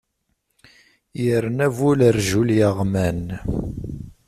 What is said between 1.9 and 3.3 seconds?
lerjul yeɣman.